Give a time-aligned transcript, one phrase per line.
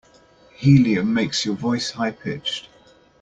[0.55, 2.69] Helium makes your voice high pitched.